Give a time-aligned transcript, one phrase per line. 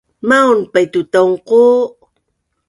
[0.29, 1.61] Maun paitutaungqu